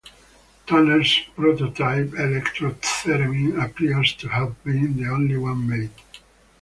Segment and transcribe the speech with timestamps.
[0.65, 5.91] Tanner's prototype Electro-Theremin appears to have been the only one made.